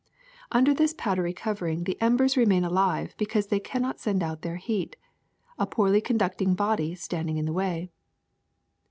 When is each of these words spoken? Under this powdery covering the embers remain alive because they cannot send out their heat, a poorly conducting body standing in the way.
Under 0.51 0.73
this 0.73 0.95
powdery 0.97 1.31
covering 1.31 1.83
the 1.83 1.95
embers 2.01 2.35
remain 2.35 2.63
alive 2.65 3.13
because 3.19 3.45
they 3.45 3.59
cannot 3.59 3.99
send 3.99 4.23
out 4.23 4.41
their 4.41 4.55
heat, 4.55 4.95
a 5.59 5.67
poorly 5.67 6.01
conducting 6.01 6.55
body 6.55 6.95
standing 6.95 7.37
in 7.37 7.45
the 7.45 7.53
way. 7.53 7.91